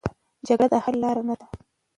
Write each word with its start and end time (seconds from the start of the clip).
جګړه 0.47 0.67
د 0.71 0.75
حل 0.83 0.95
لاره 1.03 1.23
نه 1.29 1.35
ده. 1.39 1.47